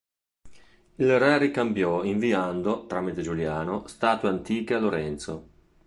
[0.95, 5.47] Il re ricambiò inviando, tramite Giuliano, statue antiche a Lorenzo.